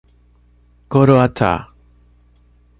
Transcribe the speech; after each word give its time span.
Coroatá 0.91 1.51